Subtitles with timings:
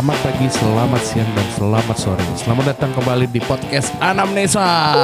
[0.00, 2.24] Selamat pagi, selamat siang, dan selamat sore.
[2.32, 4.96] Selamat datang kembali di podcast Anamnesa.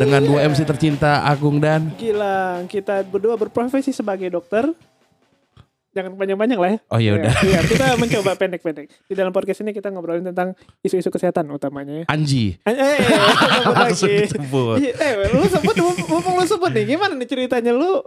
[0.00, 4.72] Dengan dua MC tercinta Agung dan Gila, kita berdua berprofesi sebagai dokter.
[5.96, 6.78] Jangan panjang-panjang lah ya.
[6.86, 7.32] Oh ya udah.
[7.40, 8.86] Iya, kita mencoba pendek-pendek.
[9.02, 12.04] Di dalam podcast ini kita ngobrolin tentang isu-isu kesehatan utamanya ya.
[12.06, 12.60] Anji.
[12.60, 13.08] Eh, eh, eh,
[13.56, 14.20] sebut Langsung lagi.
[14.22, 14.76] disebut.
[14.76, 18.04] Iya, Eh, lu sebut, mumpung lu sebut nih, gimana nih ceritanya lu?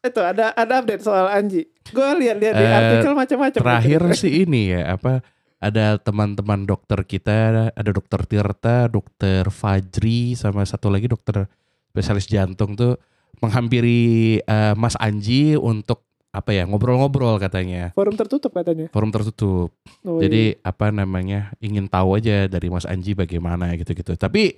[0.00, 1.70] Itu ada ada update soal Anji.
[1.86, 3.60] Gue lihat-lihat di Eh, artikel macam-macam.
[3.62, 5.22] Terakhir sih ini ya apa
[5.56, 11.46] ada teman-teman dokter kita, ada dokter Tirta, dokter Fajri, sama satu lagi dokter
[11.86, 12.98] spesialis jantung tuh
[13.40, 14.02] menghampiri
[14.38, 17.90] eh, Mas Anji untuk apa ya ngobrol-ngobrol katanya.
[17.92, 18.86] Forum tertutup katanya.
[18.94, 19.74] Forum tertutup.
[20.06, 24.14] Oh, Jadi apa namanya ingin tahu aja dari Mas Anji bagaimana gitu-gitu.
[24.14, 24.54] Tapi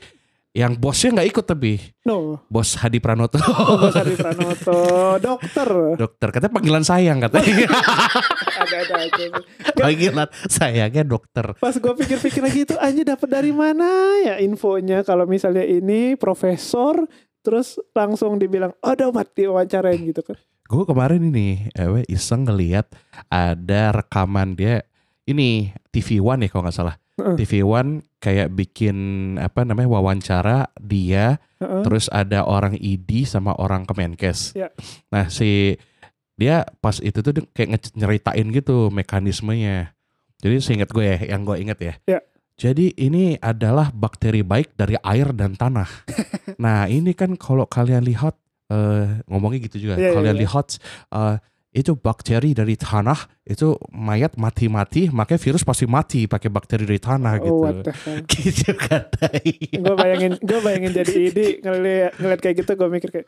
[0.53, 2.13] yang bosnya nggak ikut tapi iya.
[2.13, 2.37] no.
[2.53, 3.41] bos Hadi Pranoto
[3.81, 4.81] Bos Hadi Pranoto,
[5.17, 5.97] dokter.
[5.97, 7.73] dokter katanya panggilan sayang katanya
[8.61, 9.25] Ada-ada aja.
[9.73, 13.89] panggilan sayangnya dokter Pas gue pikir-pikir lagi itu Anji dapat dari mana
[14.29, 17.01] ya infonya kalau misalnya ini profesor
[17.41, 20.37] terus langsung dibilang oh dapat diwawancarain gitu kan.
[20.73, 22.89] Gue kemarin ini eh, iseng ngeliat
[23.29, 24.81] ada rekaman dia
[25.29, 27.37] ini TV One ya kalau nggak salah Heeh.
[27.37, 28.97] TV One kayak bikin
[29.37, 31.85] apa namanya wawancara dia Heeh.
[31.85, 34.57] terus ada orang ID sama orang Kemenkes.
[34.57, 34.73] Ya.
[35.13, 35.77] Nah si
[36.41, 39.93] dia pas itu tuh kayak nyeritain gitu mekanismenya.
[40.43, 41.95] Jadi seingat gue ya, yang gue inget ya.
[42.09, 42.21] Ya.
[42.59, 45.87] Jadi ini adalah bakteri baik dari air dan tanah.
[46.65, 48.35] nah ini kan kalau kalian lihat
[48.73, 49.95] eh, ngomongnya gitu juga.
[50.01, 50.43] Iya, iya, kalian iya.
[50.49, 50.69] lihat
[51.13, 51.37] eh,
[51.73, 57.33] itu bakteri dari tanah itu mayat mati-mati, makanya virus pasti mati pakai bakteri dari tanah
[57.39, 57.49] gitu.
[57.51, 57.81] Oh hell.
[58.31, 59.81] gitu katanya.
[59.81, 63.27] gue bayangin gue bayangin jadi ID ngeliat, ngeliat kayak gitu gue mikir kayak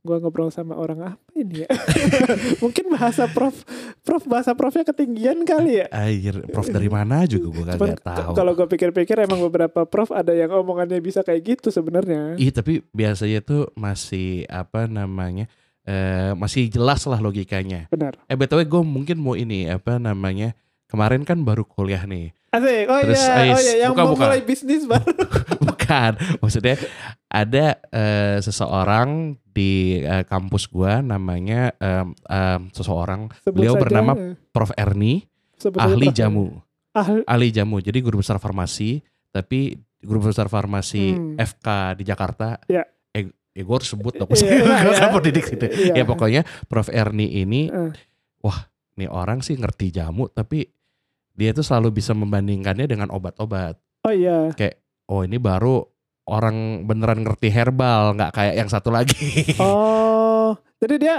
[0.00, 1.68] gue ngobrol sama orang apa ini ya
[2.64, 3.52] mungkin bahasa prof
[4.00, 8.06] prof bahasa profnya ketinggian kali ya Air, prof dari mana juga gue Cuman kagak k-
[8.08, 8.32] tahu.
[8.32, 12.80] kalau gue pikir-pikir emang beberapa prof ada yang omongannya bisa kayak gitu sebenarnya Iya tapi
[12.88, 15.52] biasanya tuh masih apa namanya
[15.82, 17.88] eh masih jelas lah logikanya.
[17.88, 20.52] benar Eh btw gue mungkin mau ini apa namanya
[20.86, 22.34] kemarin kan baru kuliah nih.
[22.50, 24.24] Asik, oh Terus, iya, Ais, oh iya, yang buka, mau buka.
[24.26, 25.06] mulai bisnis baru.
[25.70, 26.74] Bukan, maksudnya
[27.26, 29.08] ada eh, seseorang
[29.46, 35.22] di eh, kampus gua namanya em, em, seseorang Sebut Beliau saja, bernama eh, Prof Erni,
[35.54, 36.16] sebut ahli Prof.
[36.16, 36.46] jamu,
[36.90, 37.78] Ahli, ahli jamu.
[37.78, 38.98] Jadi guru besar farmasi,
[39.30, 41.38] tapi guru besar farmasi Hmm.
[41.38, 42.58] FK di Jakarta.
[43.54, 43.62] Ya.
[43.66, 44.30] Gue harus sebut dong.
[44.36, 45.00] Iya, Gue iya.
[45.00, 45.66] kan pendidik situ.
[45.66, 45.94] Iya.
[46.00, 47.92] Ya pokoknya Prof Erni ini, Eh.
[48.42, 50.70] wah nih orang sih ngerti jamu, tapi
[51.34, 53.80] dia tuh selalu bisa membandingkannya dengan obat-obat.
[54.00, 54.48] oh iya,
[55.10, 55.82] Oh ini baru
[56.30, 59.18] orang beneran ngerti herbal, nggak kayak yang satu lagi.
[59.62, 61.16] oh, jadi dia,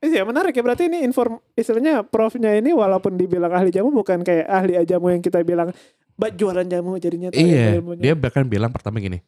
[0.00, 4.48] iya menarik ya berarti ini inform, istilahnya profnya ini walaupun dibilang ahli jamu bukan kayak
[4.48, 5.70] ahli jamu yang kita bilang
[6.16, 9.20] bat jualan jamu jadinya iya, dia bahkan bilang pertama gini,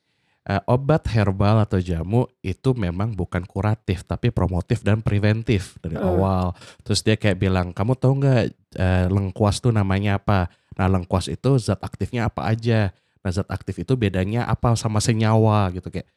[0.48, 6.02] "Eh, obat herbal atau jamu itu memang bukan kuratif tapi promotif dan preventif dari Eh.
[6.02, 6.56] awal.
[6.88, 8.42] Terus dia kayak bilang, kamu tahu nggak
[8.80, 10.48] eh, lengkuas tuh namanya apa?
[10.80, 12.96] Nah lengkuas itu zat aktifnya apa aja?
[13.20, 16.08] Nah zat aktif itu bedanya apa sama senyawa gitu kayak.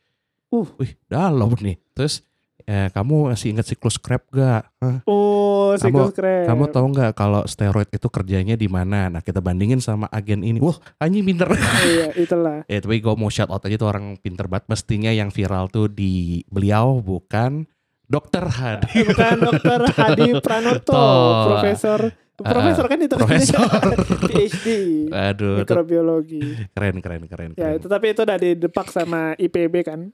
[0.47, 0.67] Uh.
[0.79, 1.75] Wih dalam nih.
[1.91, 2.23] Terus
[2.66, 4.67] eh, kamu masih ingat siklus Krebs gak?
[4.79, 4.97] Hah?
[5.05, 6.45] Oh, siklus keren.
[6.45, 9.07] Kamu tahu nggak kalau steroid itu kerjanya di mana?
[9.07, 10.57] Nah kita bandingin sama agen ini.
[10.59, 11.49] Wah anjing pinter.
[11.49, 11.55] Oh,
[11.88, 12.63] iya, itulah.
[12.66, 14.66] ya tapi gue mau shout out aja tuh orang pinter banget.
[14.67, 17.66] Mestinya yang viral tuh di beliau bukan
[18.05, 18.91] dokter Hadi.
[18.91, 21.03] Eh, Bukan dokter Hadi Pranoto,
[21.47, 22.01] profesor.
[22.41, 23.69] Profesor kan itu profesor.
[24.25, 24.67] PhD
[25.13, 26.41] Aduh, mikrobiologi.
[26.73, 27.51] keren keren keren.
[27.53, 27.78] Ya, keren.
[27.78, 30.09] itu tapi itu udah didepak sama IPB kan?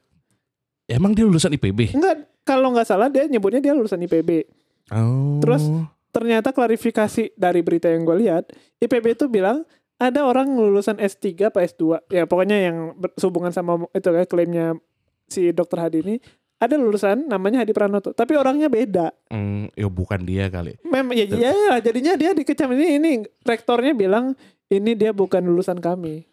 [0.88, 1.92] Emang dia lulusan IPB?
[1.92, 4.48] Enggak, kalau nggak salah dia nyebutnya dia lulusan IPB.
[4.88, 5.36] Oh.
[5.44, 5.68] Terus?
[6.08, 8.48] Ternyata klarifikasi dari berita yang gue lihat,
[8.80, 9.68] IPB itu bilang
[10.00, 12.08] ada orang lulusan S3 apa S2.
[12.08, 14.80] Ya pokoknya yang berhubungan sama itu kayak klaimnya
[15.28, 16.16] si dokter Hadi ini
[16.58, 19.14] ada lulusan namanya Hadi Pranoto, tapi orangnya beda.
[19.30, 20.74] Hmm, ya bukan dia kali.
[20.82, 23.10] Mem ya, ya, ya, jadinya dia dikecam ini ini
[23.46, 24.34] rektornya bilang
[24.72, 26.26] ini dia bukan lulusan kami.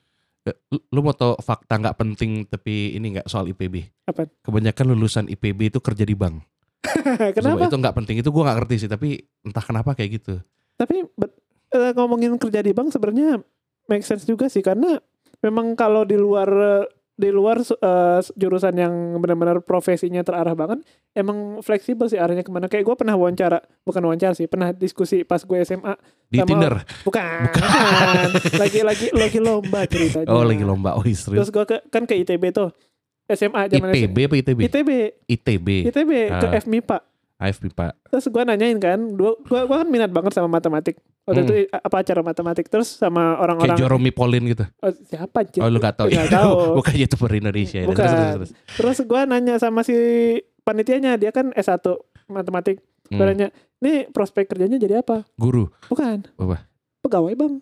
[0.46, 0.54] Eh,
[0.94, 3.82] Lu, mau tau fakta nggak penting tapi ini nggak soal IPB?
[4.06, 4.30] Apa?
[4.46, 6.38] Kebanyakan lulusan IPB itu kerja di bank.
[7.36, 7.66] Kenapa?
[7.66, 10.38] itu nggak penting itu gue nggak ngerti sih tapi entah kenapa kayak gitu.
[10.78, 11.42] Tapi bet-
[11.74, 13.42] eh, ngomongin kerja di bank sebenarnya
[13.90, 15.02] make sense juga sih karena
[15.42, 21.60] memang kalau di luar eh, di luar eh, jurusan yang benar-benar profesinya terarah banget emang
[21.60, 25.40] fleksibel sih arahnya ke mana kayak gue pernah wawancara bukan wawancara sih pernah diskusi pas
[25.40, 25.96] gue SMA
[26.26, 26.74] Di Sama- Tinder.
[27.02, 28.30] bukan, bukan.
[28.62, 30.92] lagi lagi lagi lomba ceritanya Oh lagi lomba.
[30.94, 31.48] Oh terus serius.
[31.48, 32.76] gue ke, kan ke ITB tuh
[33.28, 34.60] SMA zaman IPB apa ITB?
[34.68, 34.90] ITB
[35.26, 35.68] ITB.
[35.88, 36.60] ITB ke Ah.
[36.60, 36.98] FMIPA
[37.36, 37.92] AFB Pak.
[38.08, 41.48] terus gue nanyain kan gua, gua kan minat banget sama matematik waktu Hmm.
[41.48, 44.66] itu apa acara matematik terus sama Kayak orang-orang Jerome Pauline gitu.
[44.78, 45.60] oh, siapa anjir?
[45.60, 46.08] Oh lu gak tahu.
[46.08, 46.52] Nggak tahu.
[46.80, 47.80] Bukan youtuber Indonesia.
[47.82, 47.86] ya.
[47.86, 47.98] Bukan.
[47.98, 48.52] Terus, terus, terus.
[48.78, 49.98] terus gue nanya sama si
[50.62, 51.82] panitianya dia kan S1
[52.28, 53.26] matematik gue Hmm.
[53.28, 55.70] nanya nih prospek kerjanya jadi apa Guru.
[55.86, 56.66] bukan Apa?
[57.02, 57.56] pegawai bang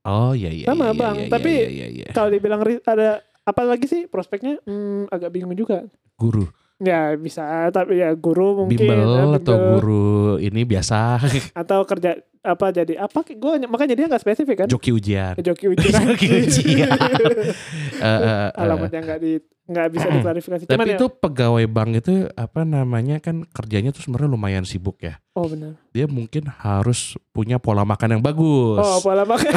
[0.00, 0.64] Oh iya iya.
[0.64, 1.16] Sama, iya, Bang.
[1.18, 2.06] iya, Tapi iya, iya, iya.
[2.10, 5.84] kalau dibilang ada apa lagi sih prospeknya hmm, agak bingung juga
[6.16, 6.48] guru.
[6.78, 7.42] Ya bisa
[7.74, 11.18] tapi ya guru mungkin bimbel ya, atau guru ini biasa
[11.66, 15.34] atau kerja apa jadi apa gue makanya dia nggak spesifik kan joki ujian.
[15.42, 16.86] joki ujian Joki ujian.
[16.86, 17.50] Eh,
[17.98, 18.48] eh, eh.
[18.54, 19.32] alamat yang nggak di
[19.68, 24.00] nggak bisa diklarifikasi cuman Tapi ya itu pegawai bank itu apa namanya kan kerjanya tuh
[24.00, 25.20] sebenarnya lumayan sibuk ya.
[25.36, 28.80] oh benar Dia mungkin harus punya pola makan yang bagus.
[28.80, 29.52] oh pola makan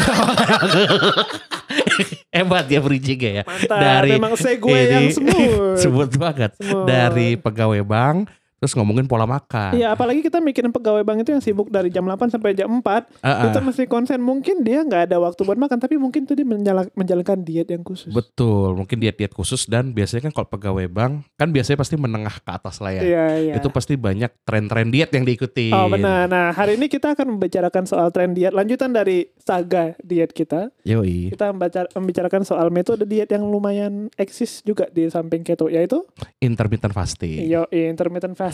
[2.31, 3.43] Hebat ya bridging ya.
[3.43, 6.55] mantap Dari memang segue ini- yang smooth Sebut banget.
[6.57, 6.87] Smooth.
[6.87, 8.31] Dari pegawai bank
[8.61, 9.73] terus ngomongin pola makan.
[9.73, 13.09] Iya, apalagi kita mikirin pegawai bank itu yang sibuk dari jam 8 sampai jam 4.
[13.19, 13.35] Ah, ah.
[13.49, 14.21] Kita mesti konsen.
[14.21, 17.81] Mungkin dia nggak ada waktu buat makan, tapi mungkin tuh dia menjala- menjalankan diet yang
[17.81, 18.13] khusus.
[18.13, 22.51] Betul, mungkin diet-diet khusus dan biasanya kan kalau pegawai bank kan biasanya pasti menengah ke
[22.53, 23.01] atas lah ya.
[23.01, 23.53] Iya, iya.
[23.57, 25.73] Itu pasti banyak tren-tren diet yang diikuti.
[25.73, 26.29] Oh benar.
[26.29, 30.69] Nah hari ini kita akan membicarakan soal tren diet lanjutan dari saga diet kita.
[30.85, 31.33] Yoi.
[31.33, 31.49] Kita
[31.97, 36.05] membicarakan soal metode diet yang lumayan eksis juga di samping keto, yaitu
[36.37, 37.49] Intermittent fasting.
[37.49, 38.50] yo intermittent fasting.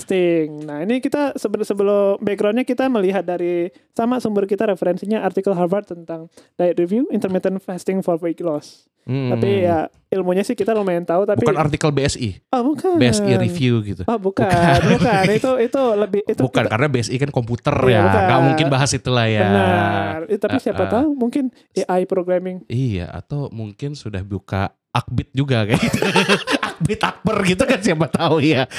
[0.59, 5.85] Nah ini kita sebelum sebelum backgroundnya kita melihat dari sama sumber kita referensinya artikel Harvard
[5.85, 8.85] tentang diet review intermittent fasting for weight loss.
[9.03, 9.31] Hmm.
[9.31, 12.99] Tapi ya ilmunya sih kita lumayan tahu tapi bukan artikel BSI, oh, bukan.
[12.99, 14.03] BSI review gitu.
[14.03, 14.51] Oh bukan,
[14.83, 15.23] bukan.
[15.31, 18.21] itu itu lebih itu bukan kita- karena BSI kan komputer Iya, ya, bukan.
[18.21, 19.47] nggak mungkin bahas itulah ya.
[19.47, 20.19] benar.
[20.27, 20.91] Eh, tapi Ah, siapa ah.
[20.91, 22.67] tahu mungkin AI programming.
[22.67, 25.99] Iya, atau mungkin sudah buka Akbit juga kayak gitu.
[26.77, 28.69] Akbit Akper gitu kan siapa tahu ya.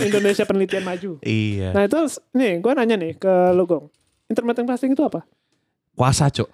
[0.00, 1.18] Indonesia penelitian maju.
[1.20, 1.74] Iya.
[1.74, 1.98] Nah itu
[2.32, 3.90] nih gue nanya nih ke Lugong.
[4.26, 5.26] Intermittent fasting itu apa?
[5.92, 6.48] Puasa, Cok.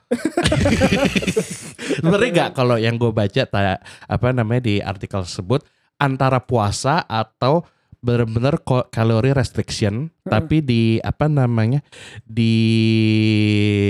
[1.95, 5.63] Sebenarnya nggak kalau yang gue baca ta- apa namanya di artikel tersebut
[5.97, 7.63] antara puasa atau
[7.99, 10.31] benar-benar kalori restriction Hmm.
[10.31, 11.81] tapi di apa namanya
[12.23, 12.53] di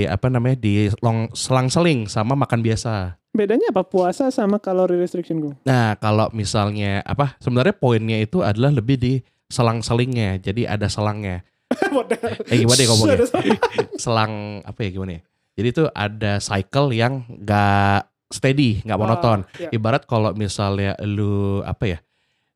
[0.05, 3.19] apa namanya di long selang-seling sama makan biasa.
[3.29, 5.53] Bedanya apa puasa sama kalori restriction gue?
[5.63, 9.13] Nah, kalau misalnya apa sebenarnya poinnya itu adalah lebih di
[9.47, 10.41] selang-selingnya.
[10.41, 11.45] Jadi ada selangnya.
[12.49, 13.17] Eh gimana ya ngomongnya?
[14.03, 14.33] Selang
[14.65, 15.21] apa ya gimana ya?
[15.53, 19.39] Jadi itu ada cycle yang gak steady, nggak monoton.
[19.57, 19.69] ya.
[19.69, 21.99] Ibarat kalau misalnya lu apa ya?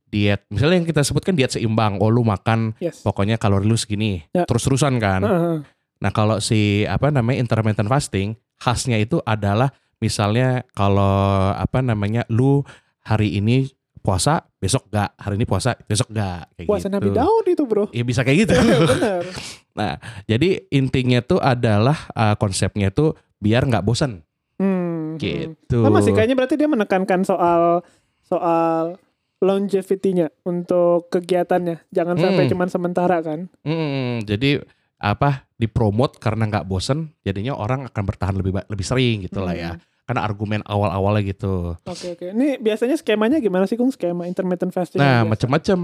[0.10, 1.98] Diet, misalnya yang kita sebutkan diet seimbang.
[1.98, 3.02] Oh, lu makan Yes.
[3.02, 4.22] pokoknya kalori lu segini.
[4.30, 4.46] Ya.
[4.46, 5.22] Terus-terusan kan.
[5.22, 5.58] Heeh.
[6.02, 12.68] Nah, kalau si apa namanya intermittent fasting, khasnya itu adalah misalnya kalau apa namanya lu
[13.00, 13.72] hari ini
[14.04, 15.16] puasa, besok gak.
[15.16, 16.52] Hari ini puasa, besok gak.
[16.60, 16.96] Kayak Puasa gitu.
[17.00, 17.88] Nabi Daud itu bro.
[17.96, 18.54] Ya bisa kayak gitu.
[18.92, 19.24] Bener.
[19.80, 19.96] nah,
[20.28, 24.28] jadi intinya tuh adalah uh, konsepnya tuh biar nggak bosan
[24.60, 25.18] Hmm.
[25.18, 25.82] gitu.
[25.82, 27.82] Sama sih kayaknya berarti dia menekankan soal
[28.24, 28.96] soal
[29.44, 31.84] longevity-nya untuk kegiatannya.
[31.92, 32.52] Jangan sampai Hmm.
[32.56, 33.52] cuman sementara kan.
[33.66, 34.64] Hmm, jadi
[35.04, 39.72] apa dipromot karena nggak bosen, jadinya orang akan bertahan lebih lebih sering gitu lah ya.
[40.04, 41.80] Karena argumen awal-awalnya gitu.
[41.88, 42.36] Oke oke.
[42.36, 43.88] Ini biasanya skemanya gimana sih Kung?
[43.88, 45.00] Skema intermittent fasting.
[45.00, 45.80] Nah, macam-macam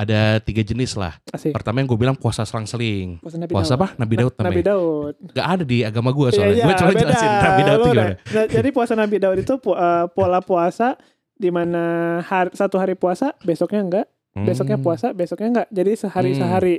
[0.00, 1.20] ada tiga jenis lah.
[1.28, 1.52] Asik.
[1.52, 3.20] Pertama yang gue bilang puasa selang-seling.
[3.20, 3.80] Puasa Nabi Puasa Daud.
[3.84, 3.88] apa?
[4.00, 4.64] Nabi Daud Nabi namanya.
[4.72, 5.14] Daud.
[5.36, 6.56] Gak ada di agama gue soalnya.
[6.56, 7.00] iya, gue coba beda.
[7.04, 8.14] jelasin Nabi Daud itu gimana.
[8.16, 10.88] Nah, jadi puasa Nabi Daud itu eh, pola puasa
[11.36, 11.84] di mana
[12.24, 14.06] hari, satu hari puasa, besoknya enggak,
[14.40, 15.68] besoknya Hmm, puasa, besoknya enggak.
[15.68, 16.76] Jadi sehari sehari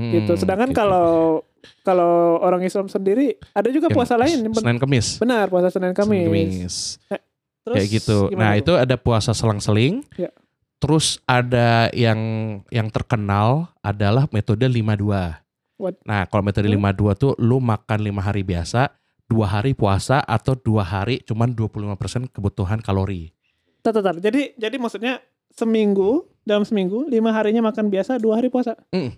[0.00, 0.32] hmm, gitu.
[0.40, 0.80] Sedangkan gitu.
[0.80, 1.44] kalau
[1.82, 4.38] kalau orang Islam sendiri ada juga Yang puasa lain.
[4.52, 5.18] Senin Kemis.
[5.18, 6.26] Benar, puasa Senin Kamis.
[6.26, 6.74] Kemis.
[7.62, 8.18] Terus kayak gitu.
[8.34, 8.60] Nah, tuh?
[8.60, 10.02] itu ada puasa selang-seling.
[10.18, 10.30] Ya.
[10.82, 12.18] Terus ada yang
[12.74, 15.38] yang terkenal adalah metode 52.
[15.78, 15.94] What?
[16.02, 16.82] Nah, kalau metode Hmm?
[16.82, 18.90] 52 tuh lu makan lima hari biasa,
[19.30, 23.30] dua hari puasa atau dua hari cuman 25% kebutuhan kalori.
[23.82, 24.16] Tar, tar, tar.
[24.18, 25.22] Jadi jadi maksudnya
[25.54, 28.74] seminggu dalam seminggu lima harinya makan biasa, dua hari puasa.
[28.90, 29.14] Mm.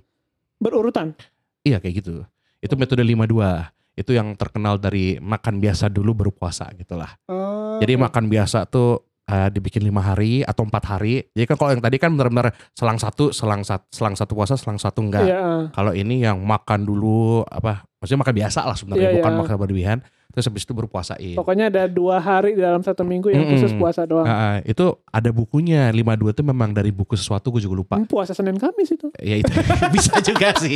[0.61, 1.17] Berurutan.
[1.65, 2.29] Iya kayak gitu.
[2.65, 4.01] Itu metode 52.
[4.01, 7.13] Itu yang terkenal dari makan biasa dulu baru puasa gitulah.
[7.29, 11.29] Oh, Jadi makan biasa tuh uh, dibikin lima hari atau empat hari.
[11.37, 14.81] Jadi kan kalau yang tadi kan benar-benar selang satu, selang satu, selang satu puasa, selang
[14.81, 15.29] satu enggak.
[15.29, 15.63] Iya, ah.
[15.77, 17.85] Kalau ini yang makan dulu apa?
[18.01, 19.39] Maksudnya makan biasa lah sebenarnya, Iya, bukan iya.
[19.45, 19.99] makan berlebihan.
[20.35, 21.39] Terus habis itu baru puasain.
[21.39, 23.55] Pokoknya ada dua hari dalam satu minggu yang Mm-mm.
[23.55, 24.27] khusus puasa doang.
[24.27, 27.95] Ah, itu ada bukunya 52 itu memang dari buku sesuatu gue juga lupa.
[27.95, 29.15] Hmm, puasa Senin Kamis itu.
[29.23, 29.55] Ya itu
[29.95, 30.75] bisa juga sih.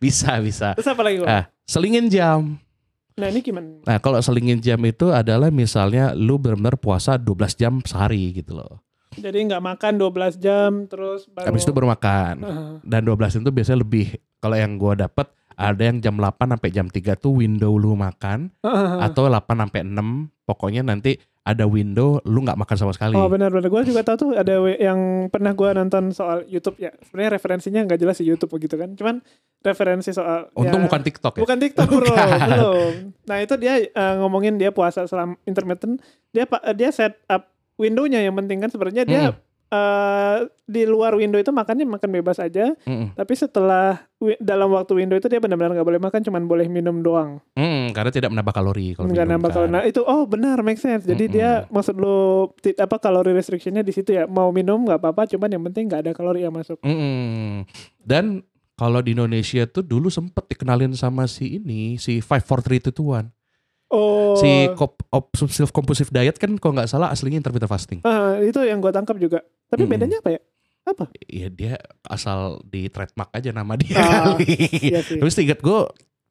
[0.00, 0.72] Bisa bisa.
[0.72, 1.20] Terus apa lagi?
[1.28, 2.56] Ah, selingin jam.
[3.16, 3.80] Nah ini gimana?
[3.84, 8.80] Nah, kalau selingin jam itu adalah misalnya lu benar-benar puasa 12 jam sehari gitu loh.
[9.16, 11.48] Jadi nggak makan 12 jam terus baru.
[11.48, 12.34] Habis itu baru makan.
[12.44, 12.72] Heeh.
[12.84, 16.86] Dan 12 itu biasanya lebih kalau yang gua dapat ada yang jam 8 sampai jam
[16.92, 18.52] 3 tuh window lu makan
[19.06, 23.14] atau 8 sampai 6 pokoknya nanti ada window lu nggak makan sama sekali.
[23.14, 26.90] Oh benar-benar gue juga tahu tuh ada yang pernah gue nonton soal YouTube ya.
[27.06, 28.98] Sebenarnya referensinya nggak jelas di YouTube begitu kan.
[28.98, 29.22] Cuman
[29.62, 31.42] referensi soal Untung ya, bukan TikTok ya.
[31.46, 32.14] bukan TikTok bro,
[32.50, 32.94] belum.
[33.30, 36.02] Nah itu dia eh, ngomongin dia puasa selama intermittent.
[36.34, 37.46] Dia eh, dia set up
[37.78, 39.45] windownya yang penting kan sebenarnya dia Mm-mm.
[39.76, 42.72] Eh, di luar window itu makannya makan bebas aja.
[42.82, 43.12] Mm-mm.
[43.12, 44.02] Tapi setelah
[44.38, 47.38] dalam waktu window itu dia benar-benar nggak boleh makan, cuman boleh minum doang.
[47.52, 49.56] Mm, karena tidak menambah kalori kalau Nggak nambah kan.
[49.60, 49.70] kalori.
[49.70, 51.04] Nah itu oh benar make sense.
[51.04, 51.36] Jadi Mm-mm.
[51.36, 52.18] dia maksud lu
[52.56, 54.24] ti- apa kalori restrictionnya di situ ya.
[54.24, 56.80] Mau minum nggak apa-apa, cuman yang penting nggak ada kalori yang masuk.
[56.80, 57.62] Mm-mm.
[57.98, 58.40] Dan
[58.74, 63.32] kalau di Indonesia tuh dulu sempet dikenalin sama si ini, si 54321.
[63.86, 64.34] Oh.
[64.34, 68.00] Si kop- obsessive compulsive diet kan kalau nggak salah aslinya intermittent fasting.
[68.02, 69.46] Ah, itu yang gue tangkap juga.
[69.66, 69.90] Tapi Mm-mm.
[69.90, 70.40] bedanya apa ya?
[70.86, 71.04] Apa?
[71.18, 71.74] Iya dia
[72.06, 74.46] asal di trademark aja nama dia Ah, kali.
[74.86, 75.18] Iya sih.
[75.18, 75.80] Terus ingat gue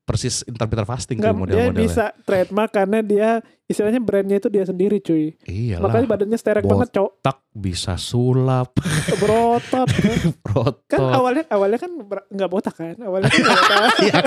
[0.06, 3.30] persis intermittent fasting Nggak, tuh dia bisa trademark karena dia
[3.66, 5.34] istilahnya brandnya itu dia sendiri cuy.
[5.42, 5.82] Iyalah.
[5.84, 7.12] Makanya badannya sterek banget cowok.
[7.20, 8.78] tak bisa sulap,
[9.22, 9.90] Berotot.
[9.90, 11.02] kan rotot.
[11.02, 11.90] awalnya awalnya kan
[12.28, 12.94] nggak botak kan.
[12.96, 13.94] Awalnya kan botak.
[14.06, 14.20] Iya.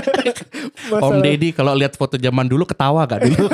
[0.91, 3.47] Om Deddy kalau lihat foto zaman dulu ketawa gak dulu?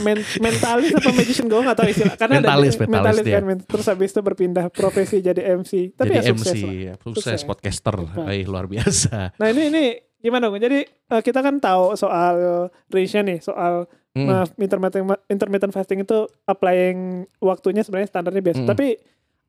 [0.00, 2.16] men- mentalis apa magician gue nggak tahu istilah.
[2.16, 3.34] Karena Mentalis, ada mentalis dia.
[3.34, 3.44] kan.
[3.44, 5.92] men- Terus habis itu berpindah profesi jadi MC.
[5.92, 6.72] Tapi Jadi ya MC, sukses lah.
[6.72, 7.40] ya, sukses, Sukses.
[7.44, 7.94] podcaster.
[8.26, 9.34] Eh, luar biasa.
[9.34, 9.84] Nah ini ini
[10.26, 10.58] gimana dong?
[10.58, 14.32] Jadi eh, kita kan tahu soal range nih, soal Hmm.
[14.32, 18.64] maaf intermittent intermittent fasting itu applying waktunya sebenarnya standarnya biasa.
[18.64, 18.70] Hmm.
[18.72, 18.96] Tapi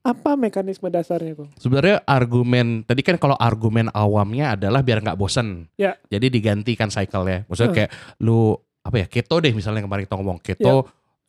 [0.04, 1.48] apa mekanisme dasarnya, Bang?
[1.56, 5.72] Sebenarnya argumen tadi kan kalau argumen awamnya adalah biar nggak bosen.
[5.80, 5.96] Ya.
[6.08, 7.40] Jadi digantikan cycle ya.
[7.48, 7.78] Maksudnya Hmm.
[7.80, 10.76] kayak lu apa ya keto deh misalnya kemarin kita ngomong keto.
[10.84, 10.88] Ya.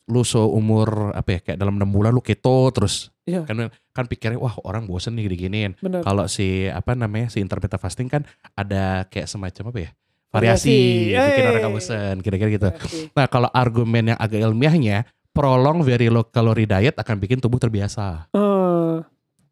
[0.09, 3.45] Lu seumur apa ya kayak dalam enam bulan lu keto terus Iya.
[3.45, 5.77] kan kan pikirnya wah orang bosen nih diginiin.
[6.01, 8.25] Kalau si apa namanya si intermittent fasting kan
[8.55, 9.91] ada kayak semacam apa ya
[10.29, 10.69] Variasi.
[11.09, 12.69] variasi, bikin orang bosen kira-kira gitu.
[12.69, 13.13] Oke.
[13.13, 18.33] Nah kalau argumen yang agak ilmiahnya prolong very low calorie diet akan bikin tubuh terbiasa.
[18.33, 18.97] Eh,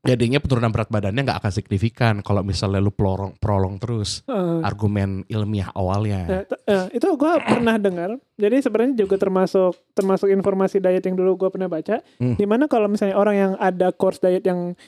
[0.06, 4.22] Jadinya penurunan berat badannya nggak akan signifikan kalau misalnya lu prolong, prolong terus.
[4.24, 4.60] eh.
[4.62, 6.46] Argumen ilmiah awalnya.
[6.46, 8.16] Eh, itu gue pernah dengar.
[8.34, 12.00] Jadi sebenarnya juga termasuk termasuk informasi diet yang dulu gue pernah baca.
[12.16, 12.34] Hmm.
[12.34, 14.78] Di mana kalau misalnya orang yang ada course diet yang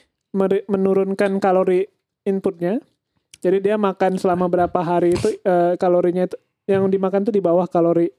[0.65, 1.85] menurunkan kalori
[2.21, 2.79] inputnya,
[3.39, 7.65] jadi dia makan selama berapa hari itu eh, kalorinya itu yang dimakan tuh di bawah
[7.65, 8.11] kalori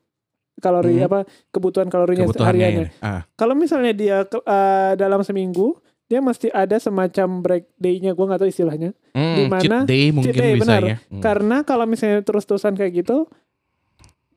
[0.58, 1.06] kalori Hmm.
[1.06, 2.60] apa kebutuhan kalorinya Kebutuhannya.
[2.60, 2.86] hariannya.
[3.00, 5.78] Ah, Kalau misalnya dia eh, dalam seminggu
[6.10, 8.90] dia masti ada semacam break day-nya, gue nggak tahu istilahnya.
[9.14, 9.62] hmm, Di mana?
[9.62, 10.82] cheat day mungkin day, bisa benar.
[10.82, 10.96] ya.
[11.06, 11.22] Hmm.
[11.22, 13.30] Karena kalau misalnya terus-terusan kayak gitu,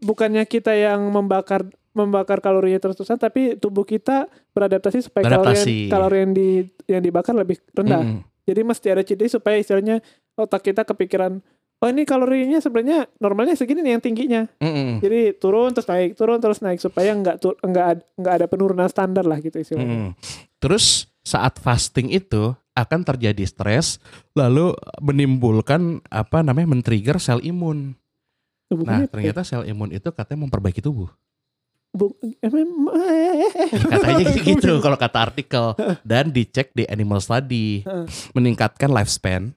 [0.05, 1.65] bukannya kita yang membakar
[1.97, 6.49] membakar kalorinya terus-terusan, tapi tubuh kita beradaptasi supaya kalori kalori yang di
[6.89, 8.01] yang dibakar lebih rendah.
[8.01, 8.21] Mm-mm.
[8.45, 10.01] Jadi mesti ada cheat day supaya istilahnya
[10.37, 11.41] otak kita kepikiran,
[11.81, 14.41] oh ini kalorinya sebenarnya normalnya segini nih yang tingginya.
[14.57, 15.05] Mm-mm.
[15.05, 17.85] Jadi turun terus naik, turun terus naik supaya nggak nggak
[18.17, 20.09] nggak ada penurunan standar lah gitu istilahnya.
[20.09, 20.17] Mm-mm.
[20.57, 24.01] Terus saat fasting itu akan terjadi stres,
[24.33, 27.93] lalu menimbulkan apa namanya men-trigger sel imun.
[28.67, 29.09] Hubungannya Nah ya?
[29.09, 31.07] ternyata sel imun itu katanya memperbaiki tubuh.
[31.93, 32.89] Bu- em- em-
[33.93, 37.85] Katanya gitu kalau kata artikel dan dicek di animal study
[38.33, 39.53] meningkatkan lifespan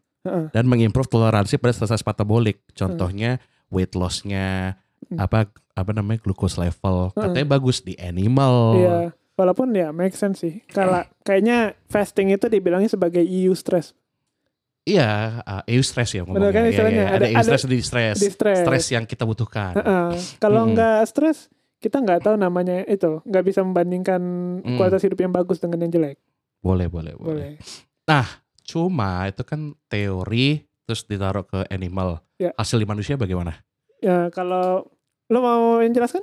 [0.53, 2.61] dan mengimprove toleransi pada stres metabolik.
[2.73, 5.23] Contohnya weight loss-nya Hmm.
[5.23, 8.55] apa apa namanya glucose level katanya bagus di animal.
[8.75, 8.97] Iya,
[9.37, 10.65] walaupun ya make sense sih.
[10.67, 13.93] Kalau kayaknya fasting itu dibilangnya sebagai EU stress.
[14.87, 16.55] Iya, uh, eustress ya Benar ngomongnya.
[16.55, 17.03] kan Iya, istilahnya?
[17.03, 17.11] iya.
[17.11, 18.17] Ada, Ada- eustress di stress.
[18.23, 18.63] Di stress.
[18.63, 19.75] Stres yang kita butuhkan.
[19.75, 20.09] Heeh.
[20.39, 20.79] Kalau Mm-mm.
[20.79, 23.19] nggak stres, kita nggak tahu namanya itu.
[23.27, 24.23] Nggak bisa membandingkan
[24.63, 24.79] Mm.
[24.79, 26.23] kualitas hidup yang bagus dengan yang jelek.
[26.63, 27.59] Boleh, boleh, boleh.
[27.59, 28.27] Boleh.
[28.63, 32.23] Cuma itu kan teori terus ditaruh ke animal.
[32.39, 32.51] Ya.
[32.55, 33.63] Hasil di manusia bagaimana?
[33.99, 34.87] Ya kalau
[35.27, 36.23] lo mau yang jelaskan?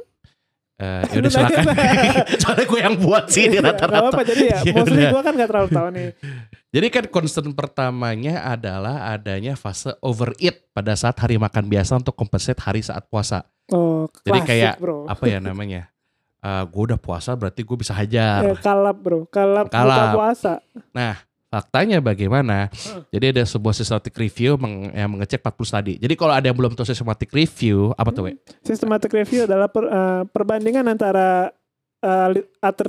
[0.74, 1.63] Eh, ya udah Lu silakan.
[2.42, 4.00] Soalnya gue yang buat sih Nggak rata-rata.
[4.10, 4.60] apa-apa jadi ya.
[4.65, 6.08] Ya mostly gue kan nggak terlalu tahu nih.
[6.74, 12.58] Jadi kan concern pertamanya adalah adanya fase overeat pada saat hari makan biasa untuk compensate
[12.58, 13.46] hari saat puasa.
[13.70, 15.06] Oh, Jadi klasik, kayak bro.
[15.06, 15.94] Apa ya namanya?
[16.42, 18.42] Eh gue udah puasa berarti gue bisa hajar.
[18.42, 20.13] Eh, kalap bro, kalap, buka Kalap.
[20.18, 20.53] puasa.
[20.89, 21.22] Nah,
[21.54, 22.74] Faktanya bagaimana?
[22.74, 23.06] Hmm.
[23.14, 25.94] Jadi ada sebuah systematic review meng, yang mengecek 40 studi.
[26.02, 28.42] Jadi kalau ada yang belum tahu systematic review, apa tuh, We?
[28.66, 31.54] Systematic review adalah per- eh, perbandingan antara
[32.02, 32.42] eh,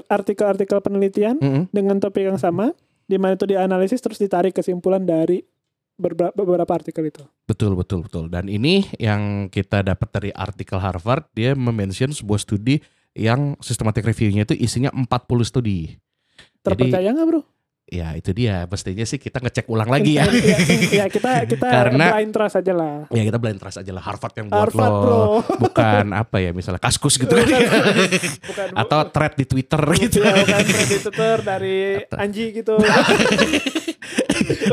[0.08, 1.68] artikel-artikel penelitian Mm-mm.
[1.76, 2.72] dengan topik yang sama,
[3.04, 5.44] di mana itu dianalisis terus ditarik kesimpulan dari
[6.00, 7.22] beberapa, artikel itu.
[7.44, 8.32] Betul, betul, betul.
[8.32, 12.80] Dan ini yang kita dapat dari artikel Harvard, dia mention sebuah studi
[13.14, 15.06] yang systematic review-nya itu isinya 40
[15.46, 15.94] studi.
[16.64, 17.44] Terpercaya nggak bro?
[17.84, 20.24] Ya itu dia, mestinya sih kita ngecek ulang lagi ya.
[20.24, 20.56] ya,
[20.88, 22.96] ya, kita kita Karena- blind trust aja lah.
[23.12, 25.00] ya kita blind trust aja lah Harvard yang buat Harvard lo.
[25.04, 25.24] bro.
[25.68, 27.44] Bukan apa ya, misalnya kaskus gitu kan.
[27.44, 30.24] Bukan Atau thread di Twitter gitu.
[30.24, 31.76] ya, bukan predator dari
[32.08, 32.74] Anji gitu.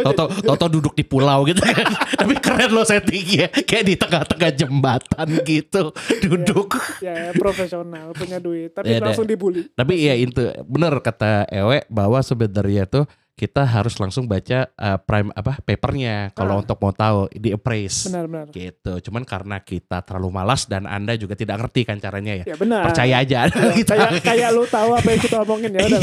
[0.01, 1.87] Toto, Toto duduk di pulau gitu kan.
[2.17, 3.47] Tapi keren loh settingnya.
[3.63, 5.91] Kayak di tengah-tengah jembatan gitu.
[6.21, 6.75] Duduk.
[6.99, 9.69] ya, ya, profesional, punya duit, tapi Ya, langsung dibully.
[9.71, 13.00] Tapi ya itu bener kata Ewe bahwa sebenarnya tuh
[13.41, 16.61] kita harus langsung baca uh, prime apa papernya kalau Ah.
[16.61, 18.53] untuk mau tahu di appraise Benar-benar.
[18.53, 19.01] gitu.
[19.01, 22.45] Cuman karena kita terlalu malas dan Anda juga tidak ngerti kan caranya ya.
[22.45, 22.85] Ya benar.
[22.85, 23.49] Percaya aja.
[23.49, 26.01] Ya, Kita- kayak kayak lu tahu apa yang kita omongin ya udah.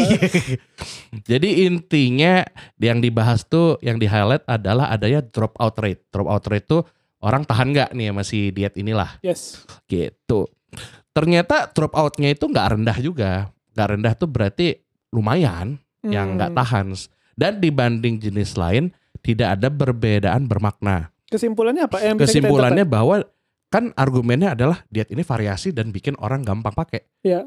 [1.31, 2.43] Jadi intinya
[2.77, 6.03] yang dibahas tuh yang di highlight adalah adanya drop out rate.
[6.11, 6.83] Drop out rate tuh
[7.21, 9.63] orang tahan nggak nih masih diet inilah Yes.
[9.87, 10.51] gitu.
[11.11, 13.33] Ternyata drop outnya itu nggak rendah juga.
[13.73, 14.67] Nggak rendah tuh berarti
[15.11, 16.59] lumayan yang nggak Hmm.
[16.59, 16.87] tahan.
[17.39, 18.91] Dan dibanding jenis lain
[19.23, 21.15] tidak ada perbedaan bermakna.
[21.31, 22.03] Kesimpulannya apa?
[22.03, 23.23] Yang Kesimpulannya bahwa
[23.69, 27.07] kan argumennya adalah diet ini variasi dan bikin orang gampang pakai.
[27.23, 27.47] Iya.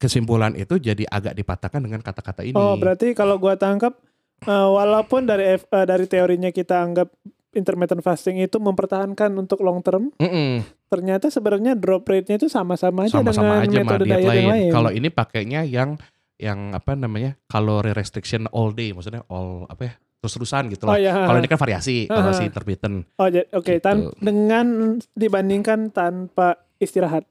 [0.00, 2.56] Kesimpulan itu jadi agak dipatahkan dengan kata-kata ini.
[2.56, 3.94] Oh, berarti kalau gua tangkap
[4.42, 7.10] eh, walaupun dari F- eh, dari teorinya kita anggap
[7.52, 10.62] intermittent fasting itu mempertahankan untuk long term, Mm-mm.
[10.86, 14.46] ternyata sebenarnya drop rate-nya itu sama-sama aja sama-sama dengan aja sama metode diet diet lain.
[14.48, 14.70] lain.
[14.72, 15.98] Kalau ini pakainya yang
[16.38, 20.98] yang apa namanya calorie restriction all day, maksudnya all apa ya terus-terusan gitu oh lah.
[20.98, 21.14] ya.
[21.14, 23.06] Kalau ini kan variasi, kalau si intermittent.
[23.14, 24.18] Oh, oke, tan- Gitu.
[24.18, 24.66] dengan
[25.12, 27.22] dibandingkan tanpa istirahat,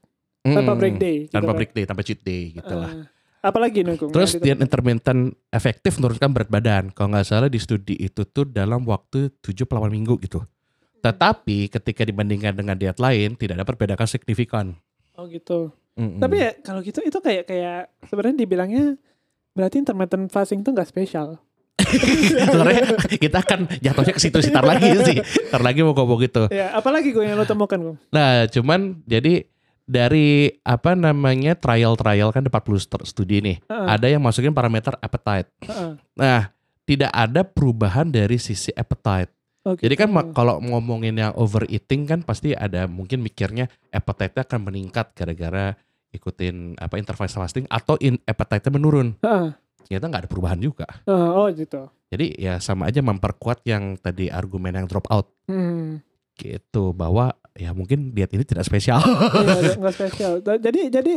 [0.42, 1.16] tanpa Mm, break day.
[1.24, 1.56] gitu tanpa kan.
[1.56, 2.88] break day, tanpa cheat day gitu lah.
[2.88, 3.06] Ah.
[3.40, 4.10] apalagi nih, Kung?
[4.10, 6.84] Terus diet kita- intermittent efektif menurunkan berat badan.
[6.90, 10.42] Kalau nggak salah di studi itu tuh dalam waktu 7-8 minggu gitu.
[10.98, 14.74] Tetapi ketika dibandingkan dengan diet lain tidak ada perbedaan signifikan.
[15.14, 15.70] Oh gitu.
[15.98, 16.22] Mm-mm.
[16.22, 18.84] Tapi ya kalau gitu itu kayak kayak sebenarnya dibilangnya
[19.52, 21.42] berarti intermittent fasting tuh nggak spesial.
[22.46, 25.18] sebenarnya kita kan jatuhnya ke situ sitar lagi sih.
[25.50, 26.46] Ntar lagi mau ngomong gitu.
[26.50, 27.96] Ya, apalagi gue yang lo temukan gue.
[28.10, 29.46] Nah, cuman jadi
[29.88, 33.56] dari apa namanya trial-trial kan ada 40 st- studi nih.
[33.66, 35.48] Ada yang masukin parameter appetite.
[36.12, 36.52] Nah,
[36.84, 39.32] tidak ada perubahan dari sisi appetite.
[39.68, 45.76] Jadi kan kalau ngomongin yang overeating kan pasti ada mungkin mikirnya appetite-nya akan meningkat gara-gara
[46.10, 49.08] ikutin apa interval fasting atau in appetite-nya menurun.
[49.84, 50.84] Ternyata nggak ada perubahan juga.
[51.06, 51.88] oh gitu.
[52.08, 56.00] Jadi ya sama aja memperkuat yang tadi argumen yang drop out Hmm.
[56.34, 59.00] gitu bahwa ya mungkin diet ini tidak spesial.
[59.00, 60.32] Iya, nggak spesial.
[60.40, 61.14] Jadi jadi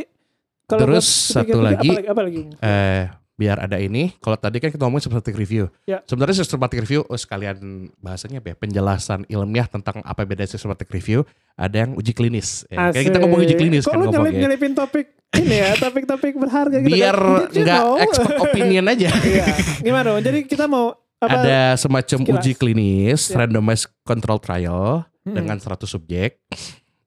[0.65, 2.07] kalau Terus satu lagi, apa lagi?
[2.07, 2.41] Apa lagi?
[2.57, 3.03] eh
[3.41, 4.13] biar ada ini.
[4.21, 5.65] Kalau tadi kan kita ngomongin systematic review.
[5.83, 6.05] Ya.
[6.05, 7.57] Sebenarnya systematic review oh sekalian
[7.97, 8.55] bahasanya apa ya?
[8.55, 11.25] Penjelasan ilmiah tentang apa beda systematic review.
[11.57, 12.69] Ada yang uji klinis.
[12.69, 14.41] Ya, kayak kita ngomong uji klinis Kok kan ngomong nyelip, ya.
[14.45, 16.93] nyelipin topik ini ya, topik-topik berharga gitu.
[16.93, 17.49] Biar kan?
[17.49, 17.95] Did you nggak know?
[17.97, 19.09] expert opinion aja.
[19.31, 19.45] Iya.
[19.81, 20.05] Gimana?
[20.05, 20.19] dong?
[20.21, 21.37] Jadi kita mau apa?
[21.37, 22.35] ada semacam sekilas?
[22.37, 23.41] uji klinis, Ya.
[23.41, 25.37] randomized control trial Hmm.
[25.37, 26.41] dengan 100 subjek.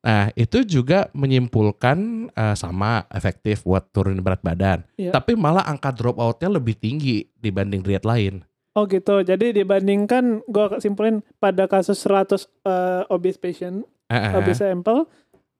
[0.04, 4.84] Nah, itu juga menyimpulkan eh, sama efektif buat turunin berat badan.
[5.00, 5.16] Iya.
[5.16, 8.44] Tapi malah angka drop outnya lebih tinggi dibanding diet lain.
[8.76, 9.24] Oh gitu.
[9.24, 14.36] Jadi dibandingkan gue simpulin pada kasus 100 eh, obese patient, eh.
[14.36, 15.08] obese sample